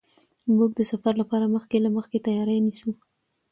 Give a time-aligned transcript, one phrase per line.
[0.57, 2.91] موږ د سفر لپاره مخکې له مخکې تیاری نیسو.